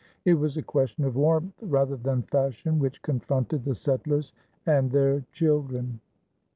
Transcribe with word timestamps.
It 0.25 0.33
was 0.33 0.57
a 0.57 0.63
question 0.63 1.03
of 1.05 1.15
warmth 1.15 1.53
rather 1.61 1.95
than 1.95 2.23
fashion 2.23 2.79
which 2.79 3.03
confronted 3.03 3.63
the 3.65 3.75
settlers 3.75 4.33
and 4.65 4.89
their 4.89 5.23
children. 5.31 5.99